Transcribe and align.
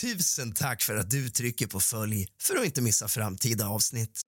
Tusen 0.00 0.52
tack 0.52 0.82
för 0.82 0.96
att 0.96 1.10
du 1.10 1.28
trycker 1.28 1.66
på 1.66 1.80
följ 1.80 2.26
för 2.40 2.56
att 2.56 2.64
inte 2.64 2.82
missa 2.82 3.08
framtida 3.08 3.68
avsnitt. 3.68 4.20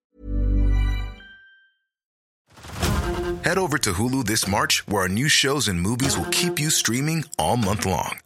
Head 3.44 3.58
over 3.58 3.78
to 3.78 3.90
Hulu 3.90 4.24
this 4.24 4.46
March, 4.46 4.82
where 4.86 5.02
our 5.02 5.08
new 5.08 5.28
shows 5.28 5.68
and 5.68 5.80
movies 5.80 6.16
will 6.16 6.32
keep 6.32 6.60
you 6.60 6.70
streaming 6.70 7.24
all 7.38 7.56
month 7.56 7.86
long. 7.86 8.18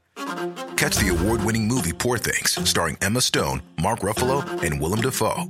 Catch 0.76 0.96
the 0.96 1.08
award 1.08 1.40
winning 1.44 1.68
movie 1.68 1.92
Poor 1.92 2.18
Things, 2.18 2.68
starring 2.68 2.96
Emma 3.00 3.20
Stone, 3.20 3.62
Mark 3.82 4.00
Ruffalo, 4.00 4.42
and 4.62 4.80
Willem 4.80 5.00
Dafoe. 5.00 5.44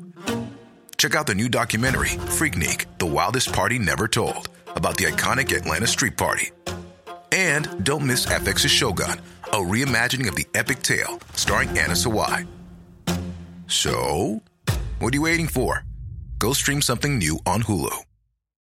Check 0.96 1.14
out 1.14 1.26
the 1.26 1.34
new 1.34 1.48
documentary, 1.48 2.18
Freaknik 2.38 2.86
The 2.98 3.06
Wildest 3.06 3.52
Party 3.52 3.78
Never 3.78 4.08
Told, 4.08 4.48
about 4.76 4.96
the 4.96 5.04
iconic 5.04 5.56
Atlanta 5.56 5.86
Street 5.86 6.16
Party. 6.16 6.50
And 7.32 7.84
don't 7.84 8.06
miss 8.06 8.26
FX's 8.26 8.70
Shogun, 8.70 9.20
a 9.52 9.56
reimagining 9.56 10.28
of 10.28 10.34
the 10.34 10.46
epic 10.54 10.82
tale, 10.82 11.20
starring 11.34 11.68
Anna 11.70 11.94
Sawai. 11.94 12.46
So, 13.66 14.42
what 14.98 15.12
are 15.12 15.16
you 15.16 15.22
waiting 15.22 15.48
for? 15.48 15.84
Go 16.38 16.52
stream 16.52 16.82
something 16.82 17.18
new 17.18 17.38
on 17.46 17.62
Hulu. 17.62 17.96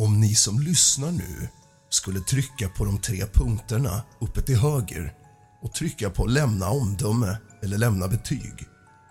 Om 0.00 0.20
ni 0.20 0.34
som 0.34 0.60
lyssnar 0.60 1.10
nu 1.10 1.48
skulle 1.90 2.20
trycka 2.20 2.68
på 2.68 2.84
de 2.84 2.98
tre 2.98 3.26
punkterna 3.26 4.02
uppe 4.18 4.42
till 4.42 4.56
höger 4.56 5.14
och 5.62 5.74
trycka 5.74 6.10
på 6.10 6.26
lämna 6.26 6.68
omdöme 6.68 7.38
eller 7.62 7.78
lämna 7.78 8.08
betyg 8.08 8.52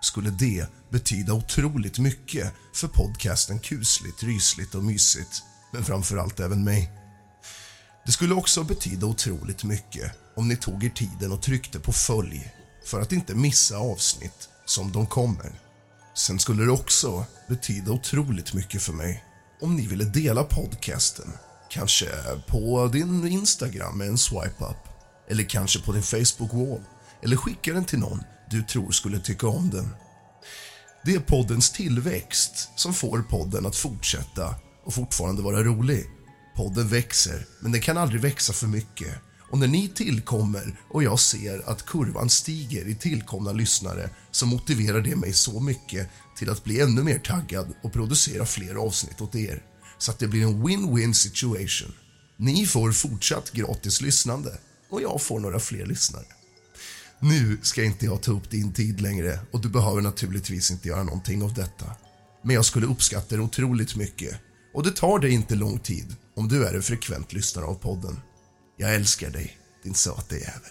skulle 0.00 0.30
det 0.30 0.66
betyda 0.90 1.32
otroligt 1.32 1.98
mycket 1.98 2.52
för 2.74 2.88
podcasten 2.88 3.58
kusligt, 3.58 4.22
rysligt 4.22 4.74
och 4.74 4.84
mysigt 4.84 5.42
men 5.72 5.84
framför 5.84 6.16
allt 6.16 6.40
även 6.40 6.64
mig. 6.64 6.92
Det 8.06 8.12
skulle 8.12 8.34
också 8.34 8.64
betyda 8.64 9.06
otroligt 9.06 9.64
mycket 9.64 10.12
om 10.36 10.48
ni 10.48 10.56
tog 10.56 10.84
er 10.84 10.90
tiden 10.90 11.32
och 11.32 11.42
tryckte 11.42 11.80
på 11.80 11.92
följ 11.92 12.52
för 12.86 13.00
att 13.00 13.12
inte 13.12 13.34
missa 13.34 13.76
avsnitt 13.76 14.48
som 14.64 14.92
de 14.92 15.06
kommer. 15.06 15.60
Sen 16.14 16.38
skulle 16.38 16.64
det 16.64 16.72
också 16.72 17.24
betyda 17.48 17.92
otroligt 17.92 18.54
mycket 18.54 18.82
för 18.82 18.92
mig 18.92 19.24
om 19.60 19.76
ni 19.76 19.86
ville 19.86 20.04
dela 20.04 20.44
podcasten. 20.44 21.32
Kanske 21.70 22.06
på 22.46 22.90
din 22.92 23.26
Instagram 23.26 23.98
med 23.98 24.08
en 24.08 24.18
swipe 24.18 24.64
up. 24.64 24.88
Eller 25.28 25.44
kanske 25.44 25.80
på 25.80 25.92
din 25.92 26.02
Facebook-wall. 26.02 26.82
Eller 27.22 27.36
skicka 27.36 27.72
den 27.72 27.84
till 27.84 27.98
någon 27.98 28.22
du 28.50 28.62
tror 28.62 28.90
skulle 28.90 29.20
tycka 29.20 29.46
om 29.46 29.70
den. 29.70 29.94
Det 31.04 31.14
är 31.14 31.20
poddens 31.20 31.70
tillväxt 31.70 32.70
som 32.76 32.94
får 32.94 33.22
podden 33.22 33.66
att 33.66 33.76
fortsätta 33.76 34.54
och 34.84 34.94
fortfarande 34.94 35.42
vara 35.42 35.64
rolig. 35.64 36.06
Podden 36.56 36.88
växer, 36.88 37.46
men 37.60 37.72
den 37.72 37.80
kan 37.80 37.96
aldrig 37.96 38.20
växa 38.20 38.52
för 38.52 38.66
mycket. 38.66 39.14
Och 39.50 39.58
när 39.58 39.66
ni 39.66 39.88
tillkommer 39.88 40.80
och 40.90 41.02
jag 41.02 41.20
ser 41.20 41.70
att 41.70 41.86
kurvan 41.86 42.30
stiger 42.30 42.88
i 42.88 42.94
tillkomna 42.94 43.52
lyssnare 43.52 44.10
så 44.30 44.46
motiverar 44.46 45.00
det 45.00 45.16
mig 45.16 45.32
så 45.32 45.60
mycket 45.60 46.08
till 46.36 46.50
att 46.50 46.64
bli 46.64 46.80
ännu 46.80 47.02
mer 47.02 47.18
taggad 47.18 47.74
och 47.82 47.92
producera 47.92 48.46
fler 48.46 48.74
avsnitt 48.74 49.20
åt 49.20 49.34
er. 49.34 49.62
Så 49.98 50.10
att 50.10 50.18
det 50.18 50.28
blir 50.28 50.42
en 50.42 50.66
win-win 50.66 51.12
situation. 51.12 51.92
Ni 52.36 52.66
får 52.66 52.92
fortsatt 52.92 53.52
gratis 53.52 54.00
lyssnande 54.00 54.58
och 54.90 55.02
jag 55.02 55.22
får 55.22 55.40
några 55.40 55.60
fler 55.60 55.86
lyssnare. 55.86 56.26
Nu 57.18 57.58
ska 57.62 57.84
inte 57.84 58.04
jag 58.04 58.22
ta 58.22 58.32
upp 58.32 58.50
din 58.50 58.72
tid 58.72 59.00
längre 59.00 59.40
och 59.50 59.60
du 59.60 59.68
behöver 59.68 60.00
naturligtvis 60.00 60.70
inte 60.70 60.88
göra 60.88 61.02
någonting 61.02 61.42
av 61.42 61.54
detta. 61.54 61.86
Men 62.44 62.54
jag 62.54 62.64
skulle 62.64 62.86
uppskatta 62.86 63.36
det 63.36 63.42
otroligt 63.42 63.96
mycket 63.96 64.34
och 64.74 64.82
det 64.82 64.90
tar 64.90 65.18
dig 65.18 65.30
inte 65.30 65.54
lång 65.54 65.78
tid 65.78 66.16
om 66.36 66.48
du 66.48 66.66
är 66.66 66.74
en 66.74 66.82
frekvent 66.82 67.32
lyssnare 67.32 67.64
av 67.64 67.74
podden. 67.74 68.20
Jag 68.80 68.94
älskar 68.94 69.30
dig, 69.30 69.58
din 69.82 69.94
söta 69.94 70.34
jävel. 70.34 70.70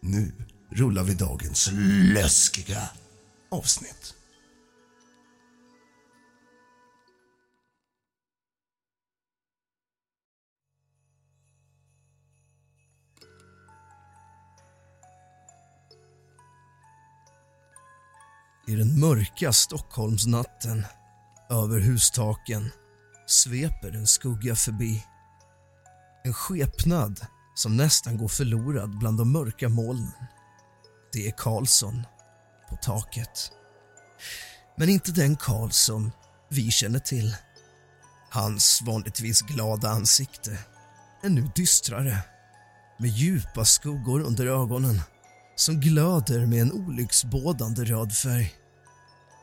Nu 0.00 0.32
rullar 0.70 1.02
vi 1.02 1.14
dagens 1.14 1.70
läskiga 2.14 2.88
avsnitt. 3.50 4.14
I 18.66 18.74
den 18.74 19.00
mörka 19.00 19.52
Stockholmsnatten, 19.52 20.84
över 21.50 21.80
hustaken, 21.80 22.70
sveper 23.26 23.92
en 23.92 24.06
skugga 24.06 24.54
förbi. 24.54 25.04
En 26.24 26.34
skepnad 26.34 27.26
som 27.54 27.76
nästan 27.76 28.18
går 28.18 28.28
förlorad 28.28 28.98
bland 28.98 29.18
de 29.18 29.32
mörka 29.32 29.68
molnen. 29.68 30.12
Det 31.12 31.28
är 31.28 31.30
Karlsson 31.30 32.02
på 32.70 32.76
taket. 32.76 33.52
Men 34.76 34.88
inte 34.88 35.12
den 35.12 35.36
Karlsson 35.36 36.12
vi 36.48 36.70
känner 36.70 36.98
till. 36.98 37.36
Hans 38.30 38.82
vanligtvis 38.82 39.42
glada 39.42 39.88
ansikte 39.88 40.58
är 41.22 41.28
nu 41.28 41.50
dystrare 41.54 42.18
med 42.98 43.10
djupa 43.10 43.64
skuggor 43.64 44.20
under 44.20 44.46
ögonen 44.46 45.00
som 45.56 45.80
glöder 45.80 46.46
med 46.46 46.62
en 46.62 46.72
olycksbådande 46.72 47.84
röd 47.84 48.12
färg. 48.12 48.54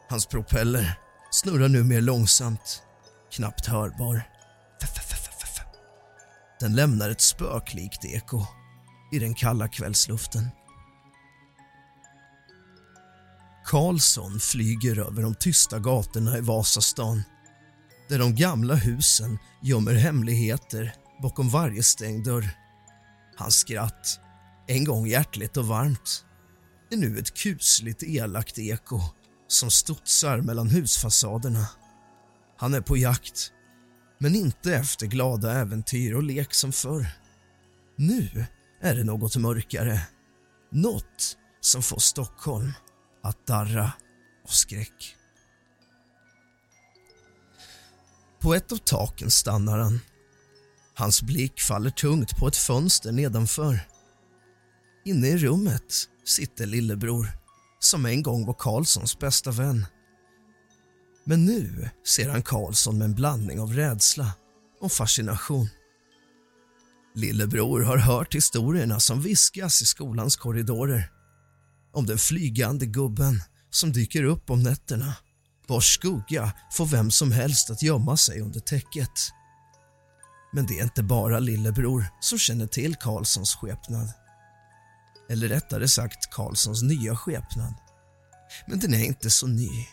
Hans 0.10 0.26
propeller 0.26 1.00
snurrar 1.32 1.68
nu 1.68 1.84
mer 1.84 2.02
långsamt, 2.02 2.84
knappt 3.32 3.66
hörbar. 3.66 4.24
Den 6.62 6.76
lämnar 6.76 7.10
ett 7.10 7.22
spöklikt 7.22 8.06
eko 8.06 8.46
i 9.12 9.20
den 9.20 9.34
kalla 9.34 9.68
kvällsluften. 9.68 10.48
Karlsson 13.66 14.40
flyger 14.40 15.00
över 15.00 15.22
de 15.22 15.36
tysta 15.36 15.80
gatorna 15.80 16.38
i 16.38 16.42
Vasastan 16.42 17.24
där 18.10 18.20
de 18.20 18.36
gamla 18.36 18.76
husen 18.76 19.38
gömmer 19.62 19.94
hemligheter 19.94 20.94
bakom 21.22 21.50
varje 21.50 21.84
stängd 21.84 22.26
dörr. 22.26 22.50
Hans 23.38 23.56
skratt 23.56 24.20
en 24.68 24.84
gång 24.84 25.08
hjärtligt 25.08 25.58
och 25.58 25.68
varmt, 25.68 26.26
är 26.92 26.98
nu 26.98 27.20
ett 27.20 27.34
kusligt 27.34 28.04
elakt 28.04 28.60
eko 28.60 29.00
som 29.48 29.72
studsar 29.72 30.38
mellan 30.38 30.70
husfasaderna. 30.70 31.68
Han 32.58 32.74
är 32.74 32.82
på 32.82 32.98
jakt, 32.98 33.52
men 34.22 34.36
inte 34.36 34.76
efter 34.76 35.08
glada 35.08 35.54
äventyr 35.54 36.16
och 36.16 36.24
lek 36.24 36.54
som 36.54 36.72
förr. 36.72 37.08
Nu 37.96 38.46
är 38.82 38.96
det 38.96 39.04
något 39.04 39.36
mörkare. 39.36 40.02
Något 40.72 41.38
som 41.62 41.82
får 41.82 42.00
Stockholm 42.00 42.72
att 43.24 43.48
darra 43.48 43.92
av 44.48 44.52
skräck. 44.52 45.16
På 48.40 48.54
ett 48.54 48.72
av 48.72 48.78
taken 48.78 49.32
stannar 49.32 49.78
han. 49.78 50.00
Hans 50.96 51.22
blick 51.22 51.60
faller 51.60 51.90
tungt 51.90 52.38
på 52.40 52.48
ett 52.48 52.58
fönster 52.58 53.12
nedanför. 53.12 53.80
Inne 55.06 55.28
i 55.28 55.38
rummet 55.38 55.94
sitter 56.26 56.66
lillebror 56.66 57.28
som 57.80 58.06
en 58.06 58.24
gång 58.24 58.46
var 58.46 58.54
Karlssons 58.54 59.20
bästa 59.20 59.52
vän. 59.52 59.86
Men 61.32 61.46
nu 61.46 61.90
ser 62.08 62.30
han 62.30 62.42
Karlsson 62.42 62.98
med 62.98 63.06
en 63.06 63.16
blandning 63.16 63.60
av 63.60 63.74
rädsla 63.74 64.34
och 64.82 64.92
fascination. 64.92 65.70
Lillebror 67.16 67.82
har 67.82 67.98
hört 67.98 68.36
historierna 68.36 69.00
som 69.00 69.22
viskas 69.22 69.82
i 69.82 69.86
skolans 69.86 70.36
korridorer 70.36 71.12
om 71.94 72.06
den 72.06 72.18
flygande 72.18 72.86
gubben 72.86 73.42
som 73.70 73.92
dyker 73.92 74.24
upp 74.24 74.50
om 74.50 74.64
nätterna 74.64 75.16
vars 75.68 75.94
skugga 75.94 76.54
får 76.72 76.86
vem 76.86 77.12
som 77.12 77.32
helst 77.32 77.70
att 77.70 77.84
gömma 77.84 78.18
sig 78.18 78.42
under 78.42 78.60
täcket. 78.60 79.32
Men 80.54 80.66
det 80.66 80.80
är 80.80 80.84
inte 80.84 81.04
bara 81.04 81.40
lillebror 81.40 82.06
som 82.20 82.38
känner 82.38 82.68
till 82.68 82.96
Karlssons 82.96 83.56
skepnad. 83.56 84.10
Eller 85.30 85.48
rättare 85.48 85.88
sagt 85.88 86.32
Karlssons 86.32 86.84
nya 86.84 87.16
skepnad. 87.16 87.74
Men 88.68 88.80
den 88.80 88.94
är 88.94 89.04
inte 89.04 89.30
så 89.30 89.48
ny. 89.48 89.88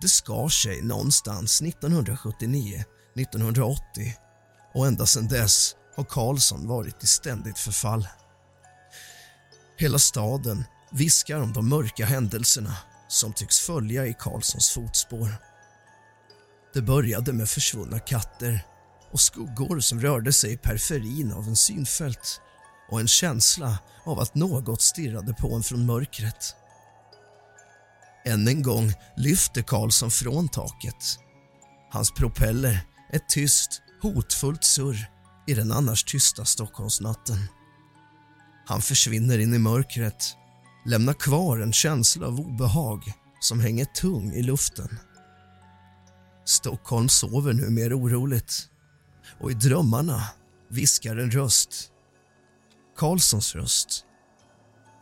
Det 0.00 0.08
skar 0.08 0.48
sig 0.48 0.82
någonstans 0.82 1.62
1979-1980 1.62 3.74
och 4.74 4.86
ända 4.86 5.06
sedan 5.06 5.28
dess 5.28 5.76
har 5.96 6.04
Karlsson 6.04 6.68
varit 6.68 7.04
i 7.04 7.06
ständigt 7.06 7.58
förfall. 7.58 8.08
Hela 9.76 9.98
staden 9.98 10.64
viskar 10.92 11.40
om 11.40 11.52
de 11.52 11.68
mörka 11.68 12.04
händelserna 12.04 12.76
som 13.08 13.32
tycks 13.32 13.60
följa 13.60 14.06
i 14.06 14.14
Karlssons 14.18 14.70
fotspår. 14.70 15.28
Det 16.74 16.82
började 16.82 17.32
med 17.32 17.48
försvunna 17.48 17.98
katter 17.98 18.66
och 19.12 19.20
skuggor 19.20 19.80
som 19.80 20.00
rörde 20.00 20.32
sig 20.32 20.52
i 20.52 20.56
periferin 20.56 21.32
av 21.32 21.48
en 21.48 21.56
synfält 21.56 22.40
och 22.90 23.00
en 23.00 23.08
känsla 23.08 23.78
av 24.04 24.20
att 24.20 24.34
något 24.34 24.82
stirrade 24.82 25.34
på 25.34 25.54
en 25.54 25.62
från 25.62 25.86
mörkret. 25.86 26.56
Än 28.24 28.48
en 28.48 28.62
gång 28.62 28.92
lyfter 29.16 29.62
Karlsson 29.62 30.10
från 30.10 30.48
taket. 30.48 31.18
Hans 31.90 32.10
propeller 32.10 32.86
ett 33.12 33.28
tyst, 33.28 33.82
hotfullt 34.02 34.64
surr 34.64 35.10
i 35.46 35.54
den 35.54 35.72
annars 35.72 36.04
tysta 36.04 36.44
Stockholmsnatten. 36.44 37.38
Han 38.66 38.82
försvinner 38.82 39.38
in 39.38 39.54
i 39.54 39.58
mörkret, 39.58 40.36
lämnar 40.86 41.12
kvar 41.12 41.58
en 41.58 41.72
känsla 41.72 42.26
av 42.26 42.40
obehag 42.40 43.12
som 43.40 43.60
hänger 43.60 43.84
tung 43.84 44.32
i 44.32 44.42
luften. 44.42 44.98
Stockholm 46.44 47.08
sover 47.08 47.52
nu 47.52 47.70
mer 47.70 47.98
oroligt 47.98 48.68
och 49.40 49.50
i 49.50 49.54
drömmarna 49.54 50.22
viskar 50.68 51.16
en 51.16 51.30
röst. 51.30 51.90
Karlssons 52.96 53.54
röst, 53.54 54.04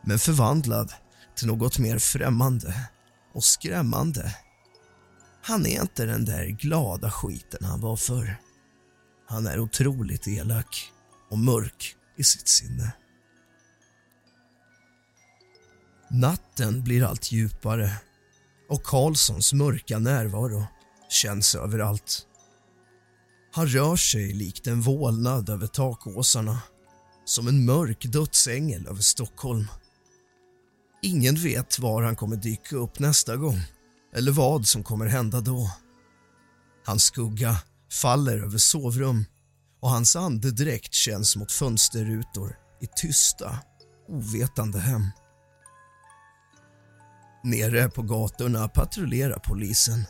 men 0.05 0.19
förvandlad 0.19 0.93
till 1.37 1.47
något 1.47 1.79
mer 1.79 1.99
främmande 1.99 2.88
och 3.32 3.44
skrämmande. 3.44 4.36
Han 5.42 5.66
är 5.66 5.80
inte 5.82 6.04
den 6.04 6.25
där 6.25 6.46
glada 6.46 7.10
skiten 7.10 7.64
han 7.64 7.80
var 7.80 7.96
förr. 7.96 8.36
Han 9.28 9.46
är 9.46 9.60
otroligt 9.60 10.28
elak 10.28 10.92
och 11.30 11.38
mörk 11.38 11.96
i 12.16 12.25
sitt 12.25 12.48
sinne. 12.48 12.92
Natten 16.10 16.84
blir 16.84 17.04
allt 17.04 17.32
djupare 17.32 17.92
och 18.69 18.82
Karlssons 18.82 19.52
mörka 19.52 19.98
närvaro 19.98 20.64
känns 21.08 21.54
överallt. 21.54 22.26
Han 23.52 23.66
rör 23.66 23.96
sig 23.96 24.32
likt 24.32 24.66
en 24.66 24.80
vålnad 24.80 25.48
över 25.48 25.66
takåsarna 25.66 26.58
som 27.25 27.48
en 27.48 27.64
mörk 27.64 28.04
dödsängel 28.12 28.86
över 28.86 29.00
Stockholm. 29.00 29.66
Ingen 31.03 31.35
vet 31.35 31.79
var 31.79 32.03
han 32.03 32.17
kommer 32.17 32.37
dyka 32.37 32.77
upp 32.77 32.99
nästa 32.99 33.37
gång 33.37 33.61
eller 34.15 34.33
vad 34.33 34.67
som 34.67 34.85
kommer 34.85 35.06
hända 35.06 35.41
då. 35.41 35.71
Hans 36.87 37.05
skugga 37.05 37.56
faller 37.93 38.39
över 38.39 38.59
sovrum 38.59 39.25
och 39.81 39.91
hans 39.91 40.17
andedräkt 40.17 40.95
känns 40.95 41.37
mot 41.37 41.53
fönsterrutor 41.53 42.56
i 42.81 42.87
tysta, 42.97 43.59
ovetande 44.09 44.79
hem. 44.79 45.06
Nere 47.45 47.91
på 47.91 48.03
gatorna 48.03 48.69
patrullerar 48.69 49.39
polisen. 49.39 50.05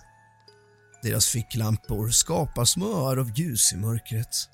Deras 1.03 1.27
ficklampor 1.27 2.09
skapar 2.09 2.65
små 2.65 3.07
öar 3.07 3.17
av 3.17 3.39
ljus 3.39 3.73
i 3.73 3.77
mörkret. 3.77 4.49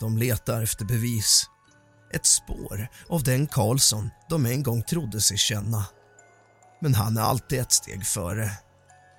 De 0.00 0.18
letar 0.18 0.62
efter 0.62 0.84
bevis. 0.84 1.46
Ett 2.12 2.26
spår 2.26 2.88
av 3.08 3.22
den 3.22 3.46
Karlsson 3.46 4.10
de 4.28 4.46
en 4.46 4.62
gång 4.62 4.82
trodde 4.82 5.20
sig 5.20 5.38
känna. 5.38 5.84
Men 6.80 6.94
han 6.94 7.16
är 7.16 7.22
alltid 7.22 7.60
ett 7.60 7.72
steg 7.72 8.06
före. 8.06 8.50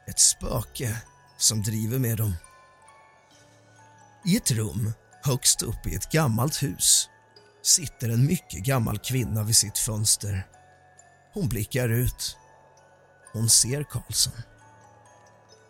Ett 0.07 0.19
spöke 0.19 1.01
som 1.37 1.63
driver 1.63 1.99
med 1.99 2.17
dem. 2.17 2.35
I 4.25 4.37
ett 4.37 4.51
rum 4.51 4.91
högst 5.23 5.61
upp 5.61 5.87
i 5.87 5.95
ett 5.95 6.11
gammalt 6.11 6.63
hus 6.63 7.09
sitter 7.63 8.09
en 8.09 8.25
mycket 8.25 8.63
gammal 8.63 8.99
kvinna 8.99 9.43
vid 9.43 9.55
sitt 9.55 9.77
fönster. 9.77 10.47
Hon 11.33 11.49
blickar 11.49 11.89
ut. 11.89 12.37
Hon 13.33 13.49
ser 13.49 13.83
Karlsson. 13.83 14.41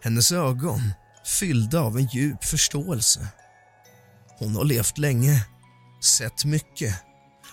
Hennes 0.03 0.31
ögon 0.31 0.93
fyllda 1.25 1.81
av 1.81 1.97
en 1.97 2.05
djup 2.05 2.43
förståelse. 2.43 3.27
Hon 4.39 4.55
har 4.55 4.63
levt 4.63 4.97
länge, 4.97 5.45
sett 6.03 6.45
mycket 6.45 7.03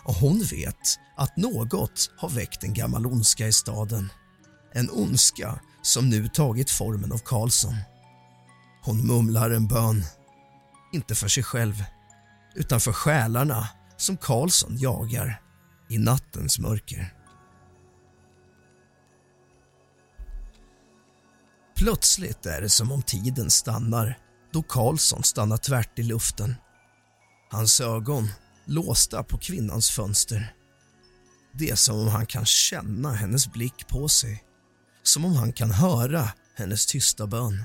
och 0.08 0.14
hon 0.14 0.43
vet 0.43 0.99
att 1.16 1.37
något 1.37 2.10
har 2.16 2.28
väckt 2.28 2.64
en 2.64 2.75
gammal 2.75 3.06
ondska 3.06 3.46
i 3.46 3.52
staden. 3.52 4.12
En 4.72 4.90
ondska 4.90 5.60
som 5.82 6.08
nu 6.08 6.28
tagit 6.28 6.70
formen 6.70 7.12
av 7.12 7.19
Karlsson. 7.19 7.75
Hon 8.84 9.06
mumlar 9.06 9.50
en 9.50 9.66
bön. 9.66 10.05
Inte 10.93 11.14
för 11.14 11.28
sig 11.28 11.43
själv, 11.43 11.84
utan 12.55 12.81
för 12.81 12.93
själarna 12.93 13.69
som 13.96 14.16
Karlsson 14.16 14.78
jagar 14.78 15.43
i 15.88 15.99
nattens 15.99 16.58
mörker. 16.58 17.14
Plötsligt 21.76 22.46
är 22.46 22.61
det 22.61 22.69
som 22.69 22.93
om 22.93 23.02
tiden 23.02 23.50
stannar 23.50 24.19
då 24.52 24.62
Karlsson 24.62 25.22
stannar 25.22 25.56
tvärt 25.56 25.99
i 25.99 26.02
luften. 26.02 26.54
Hans 27.50 27.81
ögon 27.81 28.28
låsta 28.68 29.22
på 29.22 29.38
kvinnans 29.38 29.90
fönster. 29.90 30.54
Det 31.52 31.70
är 31.70 31.76
som 31.76 31.98
om 31.98 32.08
han 32.08 32.26
kan 32.26 32.46
känna 32.46 33.12
hennes 33.12 33.52
blick 33.52 33.88
på 33.88 34.08
sig. 34.08 34.44
Som 35.02 35.24
om 35.24 35.36
han 35.36 35.52
kan 35.52 35.70
höra 35.70 36.28
hennes 36.56 36.86
tysta 36.86 37.26
bön. 37.26 37.64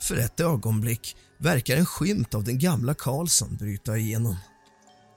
För 0.00 0.16
ett 0.16 0.40
ögonblick 0.40 1.16
verkar 1.38 1.76
en 1.76 1.86
skymt 1.86 2.34
av 2.34 2.44
den 2.44 2.58
gamla 2.58 2.94
Karlsson 2.94 3.56
bryta 3.56 3.96
igenom. 3.96 4.36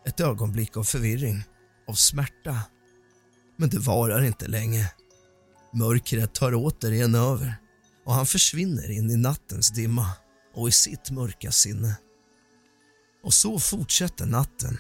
Ett 0.06 0.20
ögonblick 0.20 0.78
av 0.78 0.84
förvirring, 0.84 1.44
av 1.88 1.94
smärta. 1.94 2.62
Men 3.58 3.70
det 3.70 3.80
varar 3.80 4.24
inte 4.24 4.48
länge. 4.48 4.92
Mörkret 5.74 6.34
tar 6.34 6.52
återigen 6.56 7.16
över 7.16 7.56
och 8.06 8.14
han 8.14 8.26
försvinner 8.26 8.92
in 8.92 9.12
i 9.12 9.18
nattens 9.18 9.70
dimma 9.70 10.10
och 10.56 10.68
i 10.68 10.72
sitt 10.72 11.12
mörka 11.12 11.52
sinne. 11.52 11.98
Och 13.24 13.34
så 13.34 13.60
fortsätter 13.60 14.26
natten. 14.26 14.78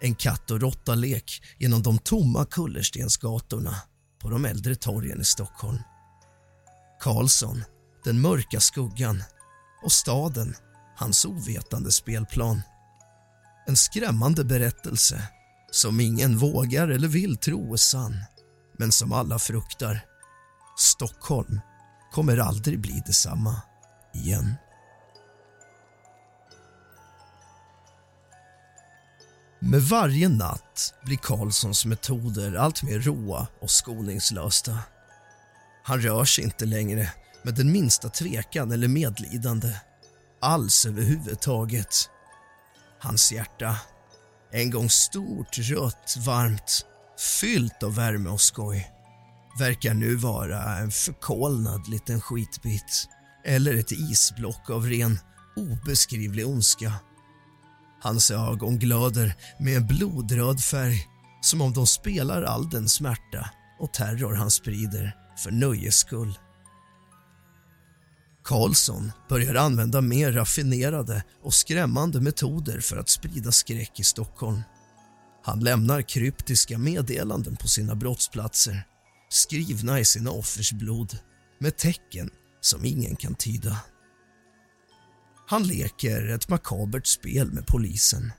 En 0.00 0.14
katt 0.14 0.50
och 0.50 0.60
råtta-lek 0.60 1.42
genom 1.58 1.82
de 1.82 1.98
tomma 1.98 2.44
kullerstensgatorna 2.44 3.74
på 4.18 4.30
de 4.30 4.44
äldre 4.44 4.74
torgen 4.74 5.20
i 5.20 5.24
Stockholm. 5.24 5.78
Karlsson, 7.00 7.64
den 8.04 8.20
mörka 8.20 8.60
skuggan 8.60 9.22
och 9.82 9.92
staden, 9.92 10.54
hans 10.96 11.24
ovetande 11.24 11.92
spelplan. 11.92 12.62
En 13.66 13.76
skrämmande 13.76 14.44
berättelse 14.44 15.22
som 15.70 16.00
ingen 16.00 16.38
vågar 16.38 16.88
eller 16.88 17.08
vill 17.08 17.36
tro 17.36 17.72
är 17.72 17.76
sann, 17.76 18.16
men 18.78 18.92
som 18.92 19.12
alla 19.12 19.38
fruktar. 19.38 20.04
Stockholm 20.76 21.60
kommer 22.12 22.38
aldrig 22.38 22.80
bli 22.80 23.02
detsamma 23.06 23.62
igen. 24.14 24.54
Med 29.60 29.82
varje 29.82 30.28
natt 30.28 30.94
blir 31.04 31.16
Karlssons 31.16 31.84
metoder 31.84 32.54
allt 32.54 32.82
mer 32.82 32.98
råa 32.98 33.46
och 33.60 33.70
skoningslösa. 33.70 34.78
Han 35.84 36.00
rör 36.00 36.24
sig 36.24 36.44
inte 36.44 36.64
längre 36.64 37.12
med 37.42 37.54
den 37.54 37.72
minsta 37.72 38.08
tvekan 38.08 38.72
eller 38.72 38.88
medlidande 38.88 39.74
alls 40.40 40.86
överhuvudtaget. 40.86 42.10
Hans 43.00 43.32
hjärta, 43.32 43.76
en 44.52 44.70
gång 44.70 44.90
stort, 44.90 45.58
rött, 45.58 46.16
varmt 46.26 46.84
fyllt 47.40 47.82
av 47.82 47.94
värme 47.94 48.30
och 48.30 48.40
skoj 48.40 48.90
verkar 49.58 49.94
nu 49.94 50.14
vara 50.14 50.78
en 50.78 50.90
förkolnad 50.90 51.88
liten 51.88 52.20
skitbit 52.20 53.08
eller 53.44 53.74
ett 53.74 53.92
isblock 53.92 54.70
av 54.70 54.86
ren 54.86 55.18
obeskrivlig 55.56 56.46
ondska. 56.46 56.92
Hans 58.00 58.30
ögon 58.30 58.78
glöder 58.78 59.34
med 59.58 59.76
en 59.76 59.86
blodröd 59.86 60.60
färg 60.60 61.06
som 61.40 61.60
om 61.60 61.72
de 61.72 61.86
spelar 61.86 62.42
all 62.42 62.70
den 62.70 62.88
smärta 62.88 63.50
och 63.80 63.92
terror 63.92 64.34
han 64.34 64.50
sprider 64.50 65.16
för 65.44 65.50
nöjes 65.50 65.96
skull. 65.96 66.38
Karlsson 68.44 69.12
börjar 69.28 69.54
använda 69.54 70.00
mer 70.00 70.32
raffinerade 70.32 71.24
och 71.42 71.54
skrämmande 71.54 72.20
metoder 72.20 72.80
för 72.80 72.96
att 72.96 73.08
sprida 73.08 73.52
skräck 73.52 74.00
i 74.00 74.04
Stockholm. 74.04 74.62
Han 75.44 75.60
lämnar 75.60 76.02
kryptiska 76.02 76.78
meddelanden 76.78 77.56
på 77.56 77.68
sina 77.68 77.94
brottsplatser 77.94 78.84
skrivna 79.28 80.00
i 80.00 80.04
sina 80.04 80.30
offers 80.30 80.72
blod 80.72 81.18
med 81.58 81.76
tecken 81.76 82.30
som 82.60 82.84
ingen 82.84 83.16
kan 83.16 83.34
tyda. 83.34 83.76
Han 85.48 85.62
leker 85.62 86.28
ett 86.28 86.48
makabert 86.48 87.06
spel 87.06 87.52
med 87.52 87.66
polisen. 87.66 88.32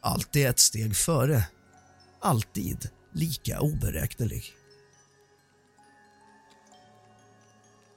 Alltid 0.00 0.46
ett 0.46 0.58
steg 0.58 0.96
före. 0.96 1.48
Alltid 2.20 2.88
lika 3.14 3.60
oberäknelig. 3.60 4.44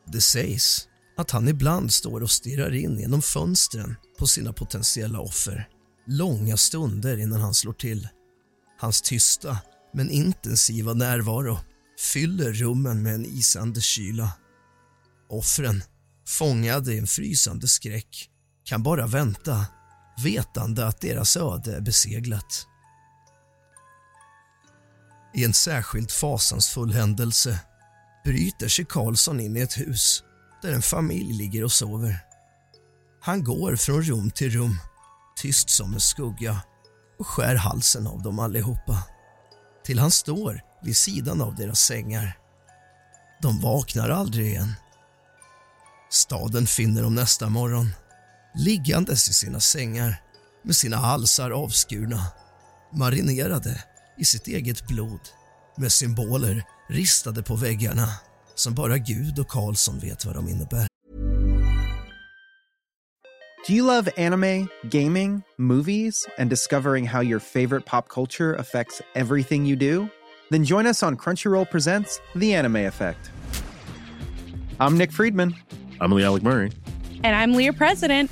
Det 0.06 0.22
sägs 0.22 0.88
att 1.18 1.32
han 1.32 1.48
ibland 1.48 1.94
står 1.94 2.24
och 2.24 2.32
stirrar 2.32 2.74
in 2.74 3.00
genom 3.00 3.22
fönstren 3.22 3.96
på 4.18 4.28
sina 4.28 4.54
potentiella 4.54 5.20
offer 5.20 5.68
långa 6.08 6.58
stunder 6.58 7.18
innan 7.18 7.42
han 7.42 7.54
slår 7.54 7.74
till. 7.74 8.08
Hans 8.80 9.02
tysta 9.02 9.58
men 9.94 10.10
intensiva 10.10 10.94
närvaro 10.94 11.58
fyller 12.14 12.54
rummen 12.54 13.04
med 13.04 13.16
en 13.16 13.26
isande 13.26 13.82
kyla. 13.82 14.34
Offren, 15.30 15.84
fångade 16.28 16.94
i 16.94 16.98
en 16.98 17.08
frysande 17.08 17.68
skräck, 17.68 18.30
kan 18.64 18.84
bara 18.84 19.08
vänta 19.08 19.66
vetande 20.24 20.88
att 20.88 21.02
deras 21.02 21.38
öde 21.38 21.76
är 21.76 21.82
beseglat. 21.82 22.68
I 25.34 25.44
en 25.46 25.54
särskilt 25.54 26.12
fasansfull 26.12 26.94
händelse 26.94 27.60
bryter 28.24 28.68
sig 28.68 28.86
Karlsson 28.86 29.40
in 29.40 29.58
i 29.58 29.60
ett 29.60 29.78
hus 29.78 30.24
där 30.62 30.74
en 30.74 30.82
familj 30.82 31.34
ligger 31.34 31.64
och 31.64 31.72
sover. 31.72 32.20
Han 33.22 33.44
går 33.44 33.76
från 33.76 34.02
rum 34.02 34.32
till 34.32 34.50
rum, 34.50 34.78
tyst 35.36 35.70
som 35.70 35.94
en 35.94 36.00
skugga 36.00 36.62
och 37.20 37.28
skär 37.28 37.56
halsen 37.56 38.08
av 38.08 38.22
dem 38.22 38.40
allihopa. 38.40 39.04
Till 39.86 40.00
han 40.00 40.12
står 40.12 40.62
vid 40.84 40.98
sidan 40.98 41.42
av 41.42 41.56
deras 41.56 41.80
sängar. 41.80 42.38
De 43.42 43.62
vaknar 43.62 44.10
aldrig 44.10 44.48
igen. 44.48 44.74
Staden 46.10 46.68
finner 46.68 47.04
dem 47.04 47.16
nästa 47.16 47.50
morgon 47.50 47.90
liggandes 48.56 49.30
i 49.30 49.34
sina 49.34 49.60
sängar 49.60 50.22
med 50.64 50.76
sina 50.76 50.98
halsar 50.98 51.52
avskurna, 51.52 52.22
marinerade 52.94 53.84
i 54.18 54.26
sitt 54.26 54.48
eget 54.48 54.88
blod 54.88 55.20
med 55.78 55.92
symboler 55.92 56.64
ristade 56.90 57.44
på 57.44 57.56
väggarna 57.56 58.08
som 58.56 58.74
bara 58.74 58.98
Gud 58.98 59.40
och 59.40 59.48
Karlsson 59.48 60.00
vet 60.00 60.26
vad 60.26 60.36
de 60.36 60.50
innebär. 60.50 60.88
Do 63.68 63.74
you 63.74 63.86
love 63.86 64.12
anime, 64.18 64.68
gaming, 64.90 65.44
movies, 65.58 66.26
and 66.38 66.50
discovering 66.50 67.08
how 67.08 67.22
your 67.22 67.40
favorite 67.40 67.86
pop 67.86 68.10
culture 68.10 68.56
affects 68.56 69.02
everything 69.16 69.68
you 69.68 69.76
do? 69.76 70.08
Then 70.50 70.66
join 70.66 70.88
us 70.88 71.04
on 71.04 71.18
Crunchyroll 71.18 71.66
Presents 71.66 72.20
The 72.36 72.56
Anime 72.56 72.88
Effect. 72.88 73.32
I'm 74.80 74.98
Nick 74.98 75.12
Friedman. 75.12 75.56
I'm 76.00 76.12
Lee 76.12 76.26
Alec 76.26 76.44
Murray. 76.44 76.72
And 77.24 77.36
I'm 77.36 77.54
Leah 77.54 77.74
President. 77.74 78.32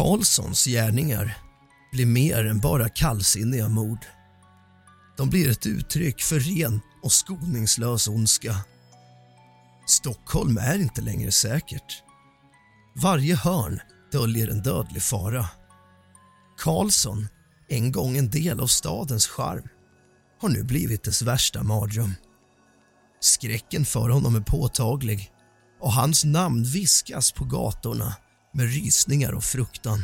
Karlssons 0.00 0.64
gärningar 0.64 1.38
blir 1.92 2.06
mer 2.06 2.46
än 2.46 2.60
bara 2.60 2.88
kallsinniga 2.88 3.68
mord. 3.68 3.98
De 5.16 5.30
blir 5.30 5.50
ett 5.50 5.66
uttryck 5.66 6.22
för 6.22 6.40
ren 6.40 6.80
och 7.02 7.12
skoningslös 7.12 8.08
ondska. 8.08 8.56
Stockholm 9.86 10.58
är 10.58 10.78
inte 10.78 11.00
längre 11.00 11.32
säkert. 11.32 12.02
Varje 12.94 13.36
hörn 13.36 13.80
döljer 14.12 14.48
en 14.48 14.62
dödlig 14.62 15.02
fara. 15.02 15.48
Karlsson, 16.58 17.28
en 17.68 17.92
gång 17.92 18.16
en 18.16 18.30
del 18.30 18.60
av 18.60 18.66
stadens 18.66 19.26
charm, 19.26 19.68
har 20.40 20.48
nu 20.48 20.62
blivit 20.62 21.02
dess 21.02 21.22
värsta 21.22 21.62
mardröm. 21.62 22.14
Skräcken 23.20 23.84
för 23.84 24.08
honom 24.08 24.36
är 24.36 24.40
påtaglig 24.40 25.30
och 25.80 25.92
hans 25.92 26.24
namn 26.24 26.64
viskas 26.64 27.32
på 27.32 27.44
gatorna 27.44 28.16
med 28.52 28.66
rysningar 28.66 29.32
och 29.32 29.44
fruktan. 29.44 29.98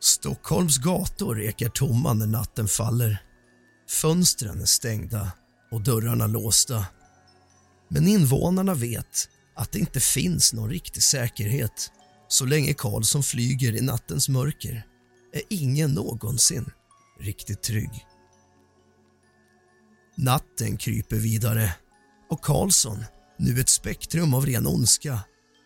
Stockholms 0.00 0.78
gator 0.78 1.40
ekar 1.40 1.68
tomma 1.68 2.12
när 2.12 2.26
natten 2.26 2.68
faller. 2.68 3.22
Fönstren 3.90 4.60
är 4.60 4.66
stängda 4.66 5.32
och 5.70 5.80
dörrarna 5.80 6.26
låsta. 6.26 6.86
Men 7.88 8.08
invånarna 8.08 8.74
vet 8.74 9.28
att 9.56 9.72
det 9.72 9.78
inte 9.78 10.00
finns 10.00 10.52
någon 10.52 10.70
riktig 10.70 11.02
säkerhet. 11.02 11.92
Så 12.28 12.44
länge 12.44 12.74
Karlsson 12.74 13.22
flyger 13.22 13.76
i 13.76 13.80
nattens 13.80 14.28
mörker 14.28 14.86
är 15.32 15.42
ingen 15.50 15.90
någonsin 15.90 16.70
riktigt 17.20 17.62
trygg. 17.62 18.06
Natten 20.16 20.76
kryper 20.76 21.16
vidare 21.16 21.74
och 22.30 22.40
Karlsson, 22.40 23.04
nu 23.38 23.60
ett 23.60 23.68
spektrum 23.68 24.34
av 24.34 24.46
ren 24.46 24.66
ondska, 24.66 25.20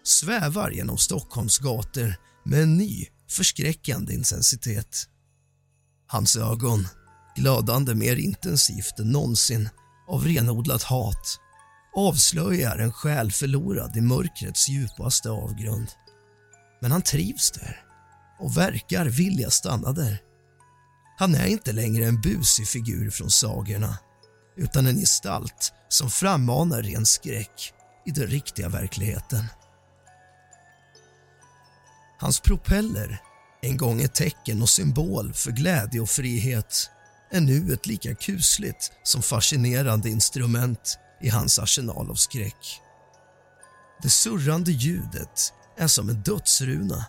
svävar 0.04 0.70
genom 0.70 0.98
Stockholms 0.98 1.58
gator 1.58 2.14
med 2.44 2.62
en 2.62 2.76
ny, 2.76 3.06
förskräckande 3.30 4.14
intensitet. 4.14 5.06
Hans 6.06 6.36
ögon, 6.36 6.88
glödande 7.36 7.94
mer 7.94 8.16
intensivt 8.16 8.98
än 8.98 9.12
någonsin 9.12 9.68
av 10.08 10.24
renodlat 10.24 10.82
hat, 10.82 11.38
avslöjar 11.96 12.78
en 12.78 12.92
själ 12.92 13.32
förlorad 13.32 13.96
i 13.96 14.00
mörkrets 14.00 14.68
djupaste 14.68 15.30
avgrund. 15.30 15.88
Men 16.80 16.92
han 16.92 17.02
trivs 17.02 17.50
där 17.50 17.80
och 18.40 18.56
verkar 18.56 19.06
vilja 19.06 19.50
stanna 19.50 19.92
där. 19.92 20.18
Han 21.18 21.34
är 21.34 21.46
inte 21.46 21.72
längre 21.72 22.06
en 22.06 22.20
busig 22.20 22.68
figur 22.68 23.10
från 23.10 23.30
sagorna 23.30 23.98
utan 24.56 24.86
en 24.86 24.96
gestalt 24.96 25.72
som 25.92 26.10
frammanar 26.10 26.82
ren 26.82 27.06
skräck 27.06 27.72
i 28.06 28.10
den 28.10 28.26
riktiga 28.26 28.68
verkligheten. 28.68 29.44
Hans 32.18 32.40
propeller, 32.40 33.22
en 33.62 33.76
gång 33.76 34.02
ett 34.02 34.14
tecken 34.14 34.62
och 34.62 34.68
symbol 34.68 35.32
för 35.32 35.50
glädje 35.50 36.00
och 36.00 36.10
frihet 36.10 36.90
är 37.30 37.40
nu 37.40 37.72
ett 37.72 37.86
lika 37.86 38.14
kusligt 38.14 38.92
som 39.02 39.22
fascinerande 39.22 40.08
instrument 40.08 40.98
i 41.20 41.28
hans 41.28 41.58
arsenal 41.58 42.10
av 42.10 42.14
skräck. 42.14 42.80
Det 44.02 44.10
surrande 44.10 44.72
ljudet 44.72 45.52
är 45.78 45.86
som 45.86 46.08
en 46.08 46.22
dödsruna, 46.22 47.06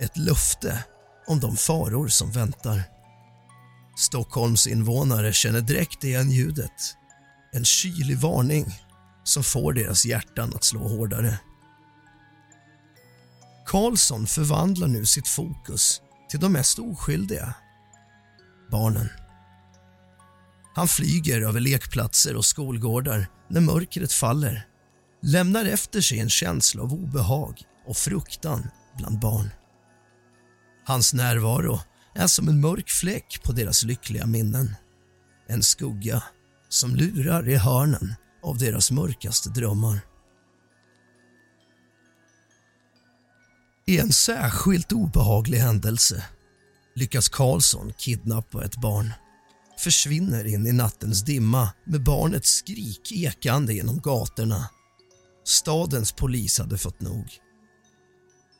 ett 0.00 0.16
löfte 0.16 0.84
om 1.26 1.40
de 1.40 1.56
faror 1.56 2.08
som 2.08 2.30
väntar. 2.30 2.82
Stockholms 3.98 4.66
invånare 4.66 5.32
känner 5.32 5.60
direkt 5.60 6.04
igen 6.04 6.30
ljudet. 6.30 6.96
En 7.56 7.64
kylig 7.64 8.18
varning 8.18 8.80
som 9.24 9.42
får 9.44 9.72
deras 9.72 10.04
hjärtan 10.04 10.52
att 10.54 10.64
slå 10.64 10.88
hårdare. 10.88 11.40
Karlsson 13.66 14.26
förvandlar 14.26 14.88
nu 14.88 15.06
sitt 15.06 15.28
fokus 15.28 16.02
till 16.30 16.40
de 16.40 16.52
mest 16.52 16.78
oskyldiga. 16.78 17.54
Barnen. 18.70 19.08
Han 20.74 20.88
flyger 20.88 21.40
över 21.40 21.60
lekplatser 21.60 22.36
och 22.36 22.44
skolgårdar 22.44 23.26
när 23.48 23.60
mörkret 23.60 24.12
faller 24.12 24.66
lämnar 25.22 25.64
efter 25.64 26.00
sig 26.00 26.20
en 26.20 26.30
känsla 26.30 26.82
av 26.82 26.92
obehag 26.92 27.62
och 27.86 27.96
fruktan 27.96 28.70
bland 28.96 29.18
barn. 29.18 29.50
Hans 30.86 31.14
närvaro 31.14 31.80
är 32.14 32.26
som 32.26 32.48
en 32.48 32.60
mörk 32.60 32.90
fläck 32.90 33.40
på 33.44 33.52
deras 33.52 33.82
lyckliga 33.82 34.26
minnen. 34.26 34.74
En 35.48 35.62
skugga 35.62 36.22
som 36.68 36.96
lurar 36.96 37.48
i 37.48 37.56
hörnen 37.56 38.14
av 38.42 38.58
deras 38.58 38.90
mörkaste 38.90 39.50
drömmar. 39.50 40.00
I 43.86 43.98
en 43.98 44.12
särskilt 44.12 44.92
obehaglig 44.92 45.58
händelse 45.58 46.24
lyckas 46.94 47.28
Karlsson 47.28 47.92
kidnappa 47.92 48.64
ett 48.64 48.76
barn 48.76 49.12
försvinner 49.78 50.44
in 50.44 50.66
i 50.66 50.72
nattens 50.72 51.22
dimma 51.22 51.72
med 51.84 52.02
barnets 52.02 52.50
skrik 52.50 53.12
ekande 53.12 53.74
genom 53.74 54.00
gatorna. 54.00 54.70
Stadens 55.44 56.12
polis 56.12 56.58
hade 56.58 56.78
fått 56.78 57.00
nog. 57.00 57.26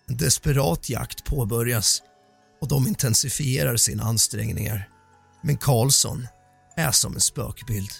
En 0.08 0.16
desperat 0.16 0.88
jakt 0.88 1.24
påbörjas 1.24 2.02
och 2.60 2.68
de 2.68 2.86
intensifierar 2.86 3.76
sina 3.76 4.04
ansträngningar. 4.04 4.88
Men 5.42 5.56
Karlsson 5.56 6.26
är 6.76 6.92
som 6.92 7.14
en 7.14 7.20
spökbild. 7.20 7.90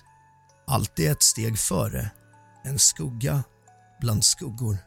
Alltid 0.67 1.11
ett 1.11 1.23
steg 1.23 1.59
före, 1.59 2.11
en 2.65 2.79
skugga 2.79 3.45
bland 4.01 4.25
skuggor. 4.25 4.79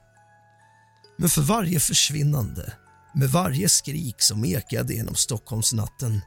Men 1.18 1.30
för 1.30 1.42
varje 1.42 1.80
försvinnande, 1.80 2.74
med 3.14 3.30
varje 3.30 3.70
skrik 3.70 4.22
som 4.22 4.46
ekade 4.46 4.94
genom 4.94 5.16
Stockholmsnatten 5.16 6.22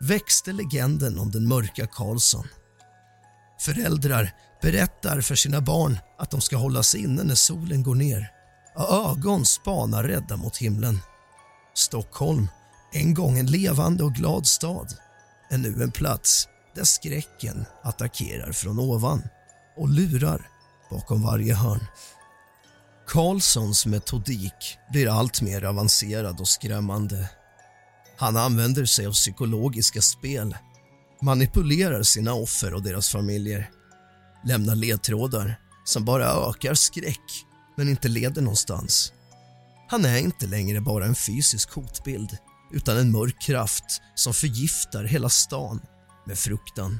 växte 0.00 0.52
legenden 0.52 1.18
om 1.18 1.30
den 1.30 1.48
mörka 1.48 1.86
Karlsson. 1.86 2.46
Föräldrar 3.60 4.34
berättar 4.62 5.20
för 5.20 5.34
sina 5.34 5.60
barn 5.60 5.98
att 6.18 6.30
de 6.30 6.40
ska 6.40 6.56
hålla 6.56 6.82
sig 6.82 7.00
inne 7.00 7.22
när 7.22 7.34
solen 7.34 7.82
går 7.82 7.94
ner 7.94 8.30
och 8.74 9.10
ögon 9.10 9.46
spanar 9.46 10.04
rädda 10.04 10.36
mot 10.36 10.56
himlen. 10.56 11.00
Stockholm, 11.74 12.48
en 12.92 13.14
gång 13.14 13.38
en 13.38 13.46
levande 13.46 14.04
och 14.04 14.14
glad 14.14 14.46
stad, 14.46 14.94
är 15.50 15.58
nu 15.58 15.82
en 15.82 15.90
plats 15.90 16.48
där 16.76 16.84
skräcken 16.84 17.64
attackerar 17.82 18.52
från 18.52 18.78
ovan 18.78 19.22
och 19.76 19.88
lurar 19.88 20.50
bakom 20.90 21.22
varje 21.22 21.54
hörn. 21.54 21.86
Karlssons 23.06 23.86
metodik 23.86 24.78
blir 24.92 25.08
allt 25.08 25.42
mer 25.42 25.64
avancerad 25.64 26.40
och 26.40 26.48
skrämmande. 26.48 27.30
Han 28.16 28.36
använder 28.36 28.84
sig 28.84 29.06
av 29.06 29.12
psykologiska 29.12 30.02
spel, 30.02 30.56
manipulerar 31.22 32.02
sina 32.02 32.34
offer 32.34 32.74
och 32.74 32.82
deras 32.82 33.08
familjer, 33.08 33.70
lämnar 34.44 34.74
ledtrådar 34.74 35.60
som 35.84 36.04
bara 36.04 36.50
ökar 36.50 36.74
skräck 36.74 37.44
men 37.76 37.88
inte 37.88 38.08
leder 38.08 38.42
någonstans. 38.42 39.12
Han 39.88 40.04
är 40.04 40.18
inte 40.18 40.46
längre 40.46 40.80
bara 40.80 41.06
en 41.06 41.14
fysisk 41.14 41.70
hotbild 41.70 42.38
utan 42.72 42.96
en 42.96 43.12
mörk 43.12 43.42
kraft 43.42 44.02
som 44.14 44.34
förgiftar 44.34 45.04
hela 45.04 45.28
stan 45.28 45.80
med 46.26 46.38
fruktan. 46.38 46.98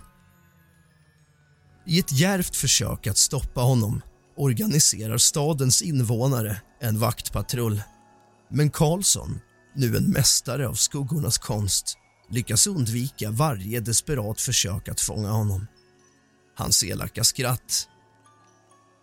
I 1.87 1.99
ett 1.99 2.13
djärvt 2.13 2.57
försök 2.57 3.07
att 3.07 3.17
stoppa 3.17 3.61
honom 3.61 4.03
organiserar 4.37 5.19
stadens 5.19 5.83
invånare 5.83 6.61
en 6.81 6.99
vaktpatrull. 6.99 7.83
Men 8.51 8.71
Karlsson, 8.71 9.41
nu 9.75 9.97
en 9.97 10.11
mästare 10.11 10.69
av 10.69 10.75
skuggornas 10.75 11.39
konst, 11.39 11.99
lyckas 12.31 12.67
undvika 12.67 13.31
varje 13.31 13.81
desperat 13.81 14.41
försök 14.41 14.89
att 14.89 15.01
fånga 15.01 15.31
honom. 15.31 15.67
Hans 16.57 16.85
elaka 16.85 17.25
skratt 17.25 17.89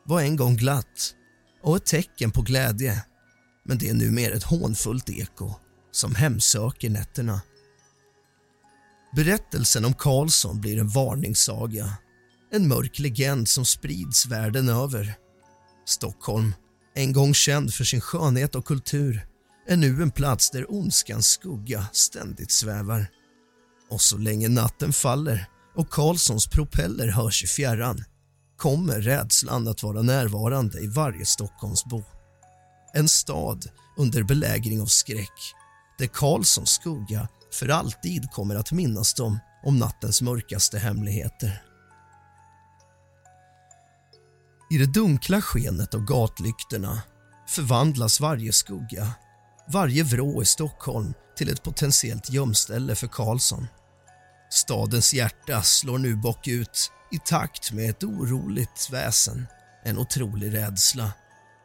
var 0.06 0.22
en 0.22 0.36
gång 0.36 0.56
glatt 0.56 1.16
och 1.64 1.76
ett 1.76 1.86
tecken 1.86 2.32
på 2.32 2.42
glädje 2.42 3.04
men 3.66 3.78
det 3.78 3.90
är 3.90 3.94
numera 3.94 4.34
ett 4.34 4.44
hånfullt 4.44 5.10
eko 5.10 5.54
som 5.92 6.16
hemsöker 6.16 6.90
nätterna. 6.90 7.42
Berättelsen 9.16 9.86
om 9.86 9.94
Karlsson 9.94 10.62
blir 10.62 10.80
en 10.80 10.88
varningssaga. 10.88 11.98
En 12.52 12.68
mörk 12.68 13.00
legend 13.00 13.48
som 13.48 13.66
sprids 13.66 14.26
världen 14.26 14.70
över. 14.70 15.16
Stockholm, 15.86 16.54
en 16.96 17.14
gång 17.14 17.34
känd 17.34 17.74
för 17.74 17.84
sin 17.84 18.02
skönhet 18.02 18.56
och 18.56 18.66
kultur 18.66 19.28
är 19.68 19.78
nu 19.78 20.02
en 20.02 20.12
plats 20.12 20.50
där 20.50 20.72
ondskans 20.72 21.28
skugga 21.28 21.86
ständigt 21.92 22.52
svävar. 22.52 23.08
Och 23.90 24.02
så 24.02 24.18
länge 24.18 24.50
natten 24.50 24.94
faller 24.94 25.46
och 25.76 25.90
Karlssons 25.90 26.48
propeller 26.48 27.08
hörs 27.08 27.44
i 27.44 27.48
fjärran 27.48 28.04
kommer 28.58 29.02
rädslan 29.02 29.68
att 29.68 29.84
vara 29.84 30.02
närvarande 30.02 30.80
i 30.80 30.88
varje 30.88 31.26
Stockholmsbo. 31.26 32.04
En 32.94 33.10
stad 33.10 33.66
under 33.98 34.24
belägring 34.24 34.82
av 34.82 34.86
skräck 34.86 35.54
där 35.98 36.08
Karlssons 36.08 36.70
skugga 36.70 37.28
för 37.54 37.70
alltid 37.70 38.32
kommer 38.32 38.56
att 38.56 38.72
minnas 38.72 39.14
dem 39.14 39.40
om 39.64 39.78
nattens 39.78 40.22
mörkaste 40.22 40.80
hemligheter. 40.80 41.64
I 44.72 44.78
det 44.78 44.94
dunkla 44.94 45.42
skenet 45.42 45.94
av 45.94 46.06
gatlyktorna 46.06 47.02
förvandlas 47.48 48.20
varje 48.20 48.54
skugga, 48.54 49.12
varje 49.68 50.04
vrå 50.04 50.42
i 50.42 50.46
Stockholm 50.46 51.14
till 51.38 51.50
ett 51.50 51.64
potentiellt 51.64 52.30
gömställe 52.30 52.96
för 52.96 53.08
Karlsson. 53.08 53.68
Stadens 54.50 55.14
hjärta 55.14 55.62
slår 55.62 55.98
nu 55.98 56.16
bakut 56.16 56.92
i 57.12 57.20
takt 57.26 57.72
med 57.72 57.90
ett 57.90 58.04
oroligt 58.04 58.90
väsen, 58.92 59.48
en 59.84 59.98
otrolig 59.98 60.54
rädsla 60.54 61.12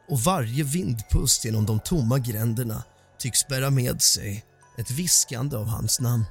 och 0.09 0.19
varje 0.19 0.63
vindpust 0.63 1.45
genom 1.45 1.65
de 1.65 1.79
tomma 1.79 2.19
gränderna 2.19 2.83
tycks 3.17 3.47
bära 3.47 3.69
med 3.69 4.01
sig 4.01 4.45
ett 4.79 4.91
viskande 4.91 5.57
av 5.57 5.67
hans 5.67 5.99
namn. 5.99 6.25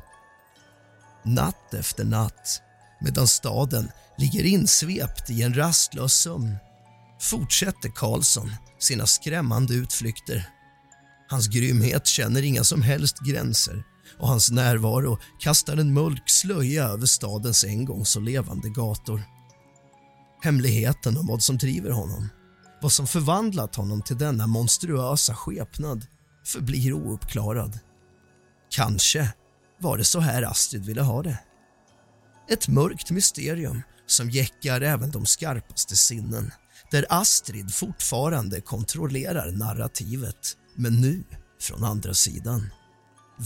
Natt 1.24 1.74
efter 1.74 2.04
natt, 2.04 2.62
medan 3.00 3.26
staden 3.26 3.90
ligger 4.18 4.44
insvept 4.44 5.30
i 5.30 5.42
en 5.42 5.54
rastlös 5.54 6.14
sömn 6.14 6.56
fortsätter 7.20 7.88
Karlsson 7.88 8.50
sina 8.78 9.06
skrämmande 9.06 9.74
utflykter. 9.74 10.48
Hans 11.28 11.48
grymhet 11.48 12.06
känner 12.06 12.42
inga 12.42 12.64
som 12.64 12.82
helst 12.82 13.18
gränser 13.18 13.84
och 14.18 14.28
hans 14.28 14.50
närvaro 14.50 15.18
kastar 15.40 15.76
en 15.76 15.94
mörk 15.94 16.30
slöja 16.30 16.84
över 16.84 17.06
stadens 17.06 17.64
en 17.64 17.84
gång 17.84 18.04
så 18.04 18.20
levande 18.20 18.68
gator. 18.68 19.22
Hemligheten 20.42 21.16
om 21.16 21.26
vad 21.26 21.42
som 21.42 21.58
driver 21.58 21.90
honom, 21.90 22.28
vad 22.82 22.92
som 22.92 23.06
förvandlat 23.06 23.74
honom 23.76 24.02
till 24.02 24.18
denna 24.18 24.46
monstruösa 24.46 25.34
skepnad 25.34 26.06
förblir 26.44 26.92
ouppklarad. 26.92 27.78
Kanske 28.70 29.32
var 29.78 29.98
det 29.98 30.04
så 30.04 30.20
här 30.20 30.42
Astrid 30.42 30.84
ville 30.84 31.02
ha 31.02 31.22
det. 31.22 31.38
Ett 32.50 32.68
mörkt 32.68 33.10
mysterium 33.10 33.82
som 34.06 34.30
jäckar 34.30 34.80
även 34.80 35.10
de 35.10 35.26
skarpaste 35.26 35.96
sinnen 35.96 36.52
där 36.90 37.06
Astrid 37.08 37.74
fortfarande 37.74 38.60
kontrollerar 38.60 39.52
narrativet, 39.52 40.56
men 40.74 41.00
nu 41.00 41.24
från 41.60 41.84
andra 41.84 42.14
sidan. 42.14 42.70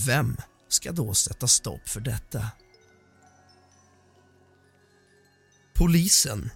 Vem 0.06 0.36
ska 0.68 0.92
då 0.92 1.14
sätta 1.14 1.48
stopp 1.48 1.88
för 1.88 2.00
detta? 2.00 2.46
Polisen, 5.74 6.50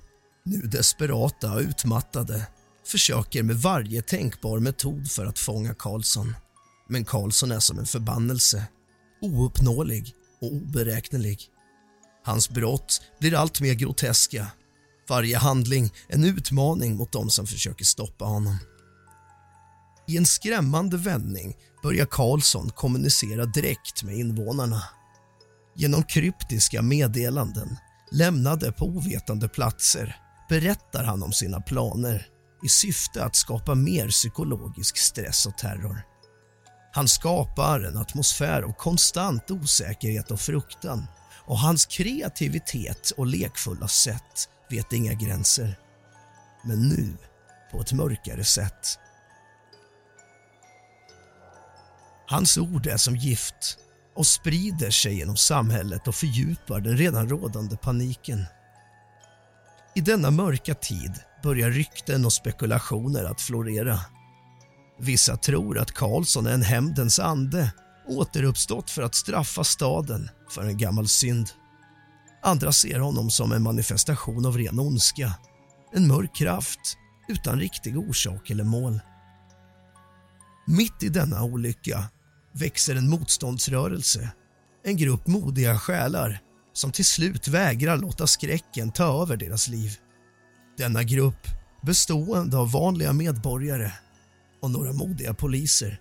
nu 0.45 0.61
desperata 0.61 1.53
och 1.53 1.61
utmattade 1.61 2.47
försöker 2.87 3.43
med 3.43 3.57
varje 3.57 4.03
tänkbar 4.03 4.59
metod 4.59 5.11
för 5.11 5.27
att 5.27 5.39
fånga 5.39 5.75
Karlsson. 5.75 6.35
Men 6.89 7.05
Karlsson 7.05 7.53
är 7.53 7.61
som 7.61 7.79
en 7.79 7.87
förbannelse, 7.87 8.67
ouppnåelig 9.23 10.15
och 10.41 10.53
oberäknelig. 10.53 11.39
Hans 12.25 12.51
brott 12.51 13.03
blir 13.21 13.35
allt 13.35 13.61
mer 13.61 13.75
groteska 13.75 14.47
varje 15.09 15.39
handling 15.39 15.93
en 16.09 16.25
utmaning 16.25 16.97
mot 16.97 17.13
dem 17.13 17.31
som 17.31 17.47
försöker 17.47 17.85
stoppa 17.85 18.25
honom. 18.25 18.59
I 20.09 20.17
en 20.17 20.27
skrämmande 20.27 20.97
vändning 20.97 21.57
börjar 21.83 22.07
Karlsson 22.07 22.71
kommunicera 22.71 23.45
direkt 23.45 24.03
med 24.03 24.17
invånarna. 24.17 24.83
Genom 25.77 26.03
kryptiska 26.03 26.83
meddelanden 26.83 27.77
lämnade 28.11 28.73
på 28.73 28.85
ovetande 28.85 29.49
platser 29.49 30.17
berättar 30.49 31.05
han 31.05 31.23
om 31.23 31.33
sina 31.33 31.61
planer 31.61 32.27
i 32.65 32.69
syfte 32.69 33.25
att 33.25 33.37
skapa 33.37 33.75
mer 33.75 34.09
psykologisk 34.09 34.97
stress 34.97 35.47
och 35.47 35.59
terror. 35.59 36.03
Han 36.97 37.09
skapar 37.09 37.81
en 37.81 37.97
atmosfär 37.97 38.63
av 38.63 38.73
konstant 38.73 39.51
osäkerhet 39.51 40.31
och 40.31 40.41
fruktan 40.41 41.07
och 41.45 41.59
hans 41.59 41.87
kreativitet 41.87 43.11
och 43.11 43.27
lekfulla 43.27 43.89
sätt 43.89 44.49
vet 44.71 44.93
inga 44.93 45.13
gränser. 45.13 45.79
Men 46.65 46.89
nu 46.89 47.17
på 47.73 47.81
ett 47.81 47.93
mörkare 47.93 48.45
sätt. 48.45 48.99
Hans 52.27 52.59
ord 52.59 52.87
är 52.87 52.97
som 52.97 53.17
gift 53.17 53.79
och 54.15 54.27
sprider 54.27 54.91
sig 54.91 55.19
genom 55.19 55.37
samhället 55.37 56.09
och 56.09 56.15
fördjupar 56.15 56.81
den 56.81 56.97
redan 56.97 57.29
rådande 57.29 57.77
paniken. 57.77 58.45
I 59.95 60.01
denna 60.01 60.31
mörka 60.31 60.75
tid 60.75 61.13
börjar 61.43 61.71
rykten 61.71 62.25
och 62.25 62.33
spekulationer 62.33 63.25
att 63.25 63.41
florera. 63.41 64.01
Vissa 64.99 65.37
tror 65.37 65.79
att 65.79 65.93
Karlsson 65.93 66.47
är 66.47 66.53
en 66.53 66.63
hämndens 66.63 67.19
ande 67.19 67.73
återuppstått 68.07 68.91
för 68.91 69.03
att 69.03 69.15
straffa 69.15 69.65
staden 69.65 70.31
för 70.51 70.63
en 70.63 70.79
gammal 70.79 71.09
synd. 71.09 71.51
Andra 72.43 72.73
ser 72.73 72.99
honom 72.99 73.31
som 73.31 73.53
en 73.53 73.63
manifestation 73.63 74.47
av 74.47 74.59
ren 74.59 74.79
ondska. 74.79 75.35
En 75.93 76.09
mörk 76.09 76.37
kraft 76.37 76.97
utan 77.29 77.59
riktig 77.59 77.99
orsak 77.99 78.51
eller 78.51 78.65
mål. 78.65 79.01
Mitt 80.67 81.03
i 81.03 81.09
denna 81.09 81.43
olycka 81.43 82.05
växer 82.53 82.97
en 82.97 83.11
motståndsrörelse. 83.11 84.31
En 84.85 84.97
grupp 84.97 85.27
modiga 85.27 85.79
själar 85.79 86.41
som 86.73 86.93
till 86.93 87.05
slut 87.05 87.49
vägrar 87.49 87.97
låta 87.97 88.27
skräcken 88.27 88.93
ta 88.93 89.23
över 89.23 89.37
deras 89.37 89.69
liv. 89.69 89.99
Denna 90.79 91.03
grupp, 91.03 91.47
bestående 91.83 92.57
av 92.57 92.73
vanliga 92.73 93.13
medborgare 93.13 93.93
och 94.61 94.71
några 94.71 94.93
modiga 94.93 95.35
poliser, 95.35 96.01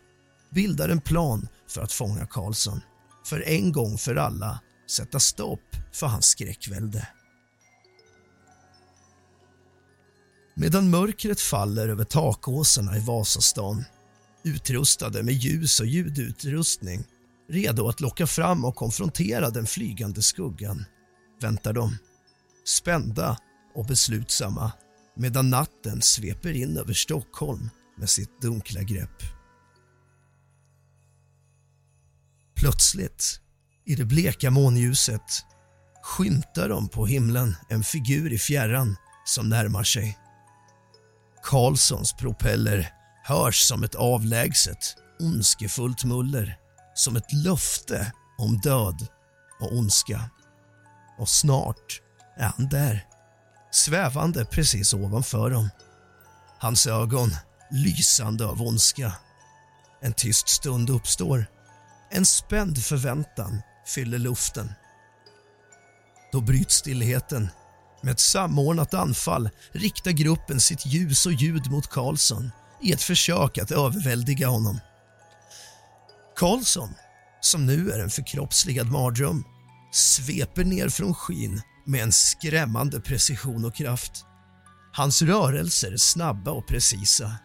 bildar 0.52 0.90
en 0.90 1.02
plan 1.02 1.48
för 1.68 1.82
att 1.82 1.92
fånga 1.92 2.26
Karlsson. 2.26 2.82
För 3.26 3.48
en 3.48 3.72
gång 3.72 3.98
för 3.98 4.16
alla 4.16 4.60
sätta 4.92 5.20
stopp 5.20 5.76
för 5.92 6.08
hans 6.08 6.26
skräckvälde. 6.26 7.08
Medan 10.56 10.90
mörkret 10.90 11.40
faller 11.40 11.88
över 11.88 12.04
takåsarna 12.04 12.98
i 12.98 13.00
Vasastan 13.00 13.86
utrustade 14.44 15.24
med 15.24 15.34
ljus 15.34 15.80
och 15.80 15.86
ljudutrustning 15.86 17.04
redo 17.50 17.88
att 17.88 18.02
locka 18.02 18.28
fram 18.28 18.66
och 18.66 18.76
konfrontera 18.76 19.50
den 19.50 19.66
flygande 19.66 20.22
skuggan 20.22 20.86
väntar 21.42 21.74
de, 21.74 21.98
spända 22.66 23.38
och 23.76 23.86
beslutsamma 23.86 24.72
medan 25.16 25.50
natten 25.50 26.02
sveper 26.02 26.54
in 26.54 26.78
över 26.78 26.94
Stockholm 26.94 27.70
med 27.98 28.10
sitt 28.10 28.42
dunkla 28.42 28.82
grepp. 28.82 29.22
Plötsligt, 32.56 33.40
i 33.86 33.96
det 33.96 34.06
bleka 34.06 34.52
månljuset 34.52 35.46
skymtar 36.04 36.70
de 36.70 36.90
på 36.90 37.06
himlen 37.06 37.56
en 37.70 37.84
figur 37.84 38.34
i 38.34 38.38
fjärran 38.38 38.96
som 39.26 39.50
närmar 39.50 39.84
sig. 39.84 40.18
Karlssons 41.44 42.14
propeller 42.14 42.94
hörs 43.24 43.62
som 43.62 43.84
ett 43.84 43.96
avlägset, 43.96 44.96
ondskefullt 45.20 46.04
muller 46.04 46.58
som 46.94 47.16
ett 47.16 47.34
löfte 47.34 48.12
om 48.38 48.58
död 48.58 49.08
och 49.60 49.74
ondska. 49.74 50.30
Och 51.18 51.30
snart 51.30 52.02
är 52.38 52.52
han 52.58 52.70
där, 52.70 53.06
svävande 53.72 54.46
precis 54.46 54.94
ovanför 54.94 55.50
dem. 55.50 55.70
Hans 56.60 56.88
ögon 56.88 57.30
lysande 57.72 58.46
av 58.46 58.62
ondska. 58.62 59.14
En 60.02 60.14
tyst 60.14 60.50
stund 60.50 60.90
uppstår. 60.90 61.46
En 62.12 62.26
spänd 62.26 62.84
förväntan 62.84 63.62
fyller 63.86 64.20
luften. 64.20 64.74
Då 66.32 66.42
bryts 66.42 66.76
stillheten. 66.76 67.50
Med 68.02 68.12
ett 68.12 68.20
samordnat 68.20 68.94
anfall 68.94 69.50
riktar 69.72 70.12
gruppen 70.12 70.60
sitt 70.60 70.86
ljus 70.86 71.26
och 71.26 71.32
ljud 71.32 71.72
mot 71.72 71.88
Karlsson 71.88 72.52
i 72.82 72.92
ett 72.92 73.02
försök 73.02 73.58
att 73.58 73.72
överväldiga 73.72 74.48
honom. 74.48 74.80
Karlsson, 76.36 76.90
som 77.42 77.66
nu 77.66 77.92
är 77.92 78.00
en 78.00 78.10
förkroppsligad 78.10 78.88
mardröm, 78.88 79.44
sveper 79.92 80.64
ner 80.64 80.90
från 80.90 81.16
skyn 81.16 81.62
med 81.86 82.04
en 82.04 82.12
skrämmande 82.12 83.02
precision 83.02 83.66
och 83.66 83.76
kraft. 83.76 84.26
Hans 84.94 85.22
rörelser 85.22 85.92
är 85.92 85.98
snabba 85.98 86.52
och 86.52 86.68
precisa. 86.68 87.36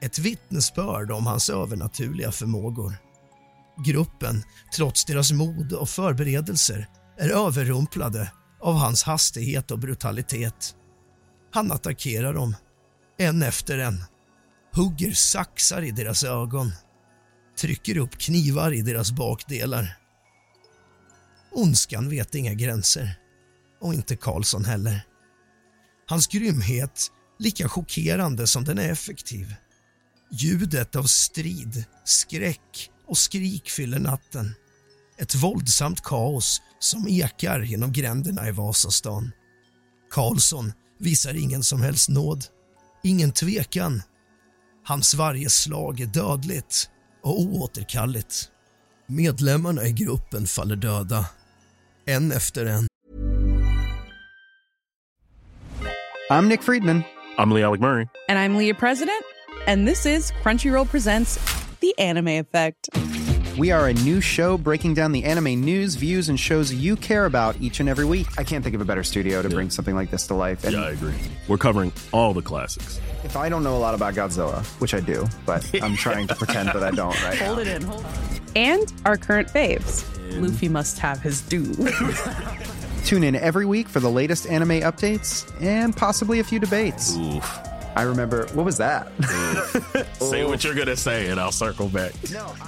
Ett 0.00 0.18
vittnesbörd 0.18 1.10
om 1.10 1.26
hans 1.26 1.50
övernaturliga 1.50 2.32
förmågor. 2.32 2.96
Gruppen, 3.84 4.42
trots 4.76 5.04
deras 5.04 5.32
mod 5.32 5.72
och 5.72 5.88
förberedelser, 5.88 6.88
är 7.18 7.30
överrumplade 7.46 8.32
av 8.60 8.74
hans 8.74 9.02
hastighet 9.02 9.70
och 9.70 9.78
brutalitet. 9.78 10.74
Han 11.52 11.72
attackerar 11.72 12.34
dem, 12.34 12.56
en 13.18 13.42
efter 13.42 13.78
en, 13.78 14.04
hugger 14.72 15.12
saxar 15.12 15.82
i 15.82 15.90
deras 15.90 16.24
ögon, 16.24 16.72
trycker 17.58 17.96
upp 17.96 18.18
knivar 18.18 18.72
i 18.72 18.82
deras 18.82 19.12
bakdelar. 19.12 19.98
Ondskan 21.52 22.08
vet 22.08 22.34
inga 22.34 22.54
gränser, 22.54 23.14
och 23.80 23.94
inte 23.94 24.16
Karlsson 24.16 24.64
heller. 24.64 25.06
Hans 26.08 26.26
grymhet 26.26 27.12
lika 27.38 27.68
chockerande 27.68 28.46
som 28.46 28.64
den 28.64 28.78
är 28.78 28.90
effektiv. 28.92 29.54
Ljudet 30.30 30.96
av 30.96 31.02
strid, 31.02 31.84
skräck 32.04 32.90
och 33.06 33.18
skrik 33.18 33.70
fyller 33.70 33.98
natten. 33.98 34.54
Ett 35.18 35.34
våldsamt 35.34 36.02
kaos 36.02 36.62
som 36.78 37.08
ekar 37.08 37.60
genom 37.60 37.92
gränderna 37.92 38.48
i 38.48 38.52
Vasastan. 38.52 39.32
Karlsson 40.10 40.72
visar 40.98 41.34
ingen 41.34 41.62
som 41.62 41.82
helst 41.82 42.08
nåd, 42.08 42.44
ingen 43.02 43.32
tvekan. 43.32 44.02
Hans 44.84 45.14
varje 45.14 45.50
slag 45.50 46.00
är 46.00 46.06
dödligt 46.06 46.90
och 47.22 47.40
oåterkalleligt. 47.40 48.50
Medlemmarna 49.06 49.84
i 49.84 49.92
gruppen 49.92 50.46
faller 50.46 50.76
döda, 50.76 51.26
en 52.06 52.32
efter 52.32 52.66
en. 52.66 52.86
I'm 56.30 56.48
Nick 56.48 56.62
Friedman. 56.62 57.02
I'm 57.38 57.54
Lee 57.54 57.66
Alec 57.66 57.80
Murray. 57.80 58.06
And 58.28 58.38
I'm 58.38 58.58
Leah 58.58 58.78
President, 58.78 59.24
and 59.66 59.86
this 59.86 60.06
is 60.06 60.32
Crunchyroll 60.42 60.88
Presents 60.88 61.38
The 61.80 61.96
Anime 61.98 62.28
Effect. 62.28 62.88
We 63.58 63.70
are 63.70 63.88
a 63.88 63.94
new 63.94 64.20
show 64.20 64.58
breaking 64.58 64.94
down 64.94 65.12
the 65.12 65.24
anime 65.24 65.62
news, 65.64 65.94
views, 65.94 66.28
and 66.28 66.38
shows 66.38 66.74
you 66.74 66.94
care 66.94 67.24
about 67.24 67.58
each 67.58 67.80
and 67.80 67.88
every 67.88 68.04
week. 68.04 68.26
I 68.38 68.44
can't 68.44 68.62
think 68.62 68.74
of 68.74 68.82
a 68.82 68.84
better 68.84 69.02
studio 69.02 69.40
to 69.40 69.48
bring 69.48 69.70
something 69.70 69.94
like 69.94 70.10
this 70.10 70.26
to 70.26 70.34
life. 70.34 70.62
And 70.64 70.74
Yeah, 70.74 70.82
I 70.82 70.90
agree. 70.90 71.14
We're 71.48 71.56
covering 71.56 71.90
all 72.12 72.34
the 72.34 72.42
classics. 72.42 73.00
if 73.24 73.34
I 73.34 73.48
don't 73.48 73.64
know 73.64 73.74
a 73.74 73.78
lot 73.78 73.94
about 73.94 74.12
Godzilla, 74.14 74.62
which 74.78 74.92
I 74.92 75.00
do, 75.00 75.26
but 75.46 75.68
I'm 75.82 75.96
trying 75.96 76.26
to 76.28 76.34
pretend 76.34 76.68
that 76.68 76.82
I 76.82 76.90
don't 76.90 77.20
right 77.24 77.38
Hold 77.42 77.56
now. 77.56 77.62
it 77.62 77.68
in. 77.68 77.82
Hold 77.82 78.04
it. 78.04 78.40
And 78.56 78.92
our 79.06 79.16
current 79.16 79.48
faves. 79.48 80.04
Luffy 80.40 80.68
must 80.68 80.98
have 80.98 81.22
his 81.22 81.40
due. 81.40 81.72
Tune 83.06 83.24
in 83.24 83.36
every 83.36 83.64
week 83.64 83.88
for 83.88 84.00
the 84.00 84.10
latest 84.10 84.46
anime 84.48 84.80
updates 84.80 85.50
and 85.62 85.96
possibly 85.96 86.40
a 86.40 86.44
few 86.44 86.58
debates. 86.58 87.16
Oof. 87.16 87.58
I 87.96 88.02
remember, 88.02 88.46
what 88.52 88.66
was 88.66 88.76
that? 88.76 89.06
Mm. 89.18 90.28
Say 90.30 90.44
what 90.44 90.62
you're 90.62 90.74
going 90.74 90.86
to 90.86 90.96
say, 90.96 91.28
and 91.30 91.40
I'll 91.40 91.52
circle 91.52 91.88
back. 91.88 92.12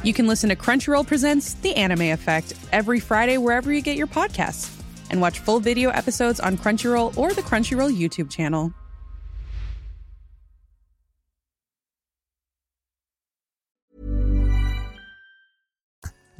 You 0.03 0.15
can 0.15 0.27
listen 0.27 0.49
to 0.49 0.57
Crunchyroll 0.57 1.07
Presents 1.07 1.55
The 1.55 1.75
Anime 1.77 2.13
Effect 2.13 2.55
every 2.73 2.99
Friday 2.99 3.37
wherever 3.37 3.71
you 3.73 3.83
get 3.83 3.97
your 3.97 4.07
podcasts. 4.07 4.75
And 5.11 5.21
watch 5.21 5.39
full 5.41 5.61
video 5.61 5.91
episodes 5.91 6.41
on 6.41 6.57
Crunchyroll 6.57 7.17
or 7.17 7.33
the 7.35 7.43
Crunchyroll 7.43 7.95
YouTube 7.97 8.31
channel. 8.31 8.73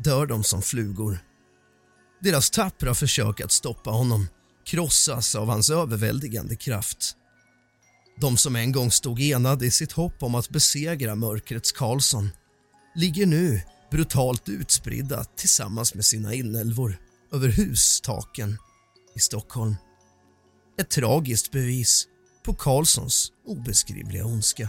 dör 0.05 0.27
de 0.27 0.45
som 0.45 0.63
flugor. 0.63 1.19
Deras 2.21 2.51
tappra 2.51 2.95
försök 2.95 3.41
att 3.41 3.53
stoppa 3.53 3.91
honom 3.91 4.27
krossas 4.65 5.35
av 5.35 5.49
hans 5.49 5.71
överväldigande 5.71 6.57
kraft. 6.57 7.17
De 8.21 8.37
som 8.37 8.57
en 8.57 8.73
gång 8.73 8.91
stod 8.91 9.21
enade 9.21 9.67
i 9.67 9.71
sitt 9.71 9.93
hopp 9.93 10.23
om 10.23 10.35
att 10.35 10.49
besegra 10.49 11.15
mörkrets 11.15 11.73
Karlsson 11.73 12.31
ligger 12.95 13.27
nu 13.27 13.63
brutalt 13.91 14.49
utspridda 14.49 15.25
tillsammans 15.25 15.95
med 15.95 16.05
sina 16.05 16.35
inälvor 16.35 16.99
över 17.33 17.49
hustaken 17.49 18.59
i 19.17 19.21
Stockholm. 19.21 19.77
Ett 20.81 20.91
tragiskt 20.91 21.53
bevis 21.53 22.07
på 22.45 22.55
Karlssons 22.55 23.33
obeskrivliga 23.47 24.25
ondska. 24.25 24.69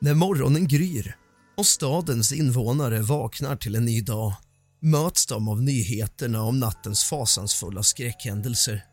När 0.00 0.14
morgonen 0.14 0.68
gryr 0.68 1.16
och 1.56 1.66
stadens 1.66 2.32
invånare 2.32 3.00
vaknar 3.00 3.56
till 3.56 3.74
en 3.74 3.84
ny 3.84 4.00
dag 4.00 4.34
möts 4.80 5.26
de 5.26 5.48
av 5.48 5.62
nyheterna 5.62 6.42
om 6.42 6.60
nattens 6.60 7.04
fasansfulla 7.04 7.82
skräckhändelser. 7.82 8.84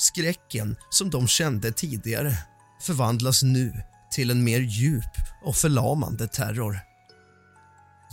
Skräcken 0.00 0.76
som 0.90 1.10
de 1.10 1.28
kände 1.28 1.72
tidigare 1.72 2.38
förvandlas 2.82 3.42
nu 3.42 3.72
till 4.10 4.30
en 4.30 4.44
mer 4.44 4.60
djup 4.60 5.12
och 5.44 5.56
förlamande 5.56 6.28
terror. 6.28 6.80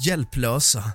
Hjälplösa. 0.06 0.92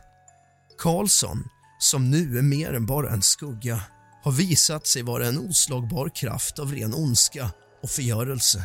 Karlsson, 0.78 1.44
som 1.78 2.10
nu 2.10 2.38
är 2.38 2.42
mer 2.42 2.72
än 2.72 2.86
bara 2.86 3.10
en 3.10 3.22
skugga 3.22 3.80
har 4.22 4.32
visat 4.32 4.86
sig 4.86 5.02
vara 5.02 5.26
en 5.26 5.38
oslagbar 5.38 6.08
kraft 6.14 6.58
av 6.58 6.72
ren 6.72 6.94
ondska 6.94 7.50
och 7.82 7.90
förgörelse. 7.90 8.64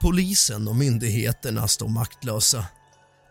Polisen 0.00 0.68
och 0.68 0.76
myndigheterna 0.76 1.68
står 1.68 1.88
maktlösa. 1.88 2.66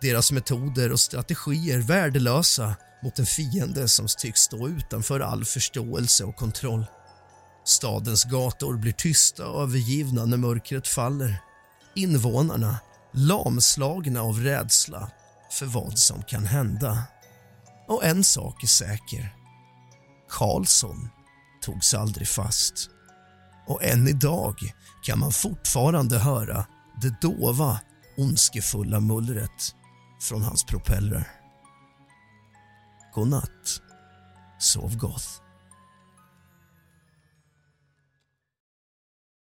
Deras 0.02 0.32
metoder 0.32 0.92
och 0.92 1.00
strategier 1.00 1.78
värdelösa 1.78 2.76
mot 3.04 3.20
en 3.20 3.26
fiende 3.26 3.88
som 3.88 4.08
tycks 4.18 4.42
stå 4.42 4.68
utanför 4.68 5.20
all 5.20 5.46
förståelse 5.46 6.24
och 6.24 6.36
kontroll. 6.36 6.86
Stadens 7.66 8.24
gator 8.24 8.78
blir 8.78 8.92
tysta 8.92 9.48
och 9.48 9.62
övergivna 9.62 10.26
när 10.26 10.38
mörkret 10.38 10.88
faller. 10.88 11.42
Invånarna 11.96 12.80
lamslagna 13.12 14.22
av 14.22 14.40
rädsla 14.40 15.12
för 15.52 15.66
vad 15.66 16.00
som 16.00 16.24
kan 16.24 16.46
hända. 16.46 17.04
Och 17.88 18.06
en 18.06 18.24
sak 18.24 18.64
är 18.64 18.68
säker. 18.68 19.36
Karlsson 20.30 21.10
togs 21.62 21.94
aldrig 21.94 22.28
fast. 22.28 22.90
Och 23.68 23.84
än 23.84 24.08
idag 24.08 24.56
kan 25.04 25.20
man 25.20 25.32
fortfarande 25.32 26.20
höra 26.20 26.66
det 27.02 27.22
dova, 27.22 27.80
ondskefulla 28.18 29.00
mullret 29.00 29.76
från 30.22 30.42
hans 30.42 30.64
propellrar. 30.64 31.28
God 33.14 33.28
natt. 33.28 33.82
Sov 34.60 34.98
gott. 34.98 35.45